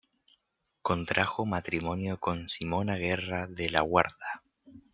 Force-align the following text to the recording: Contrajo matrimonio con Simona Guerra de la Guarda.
Contrajo 0.81 1.45
matrimonio 1.45 2.17
con 2.19 2.49
Simona 2.49 2.95
Guerra 2.95 3.45
de 3.45 3.69
la 3.69 3.81
Guarda. 3.81 4.41